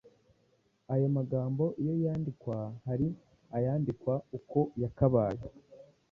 [0.93, 2.57] Ayo magambo iyo yandikwa
[2.87, 3.07] hari
[3.57, 5.41] ayandikwa uko yakabaye,